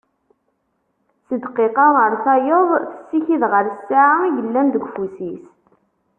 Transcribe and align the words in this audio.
Si 1.25 1.35
ddqiqa 1.37 1.87
ar 2.03 2.13
tayeḍ, 2.23 2.69
tessikid 2.97 3.43
ɣer 3.51 3.65
ssaɛa 3.77 4.17
i 4.25 4.29
yellan 4.37 4.67
deg 4.69 4.85
ufus-is 4.87 5.45